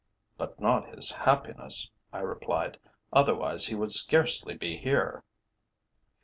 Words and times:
"But 0.35 0.59
not 0.59 0.89
his 0.95 1.11
happiness," 1.11 1.91
I 2.11 2.21
replied; 2.21 2.79
"otherwise 3.13 3.67
he 3.67 3.75
would 3.75 3.91
scarcely 3.91 4.57
be 4.57 4.75
here." 4.75 5.23